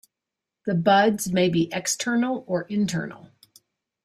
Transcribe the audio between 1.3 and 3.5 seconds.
may be external or internal.